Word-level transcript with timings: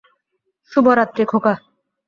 শুভরাত্রি, 0.71 1.23
খোকা। 1.25 1.53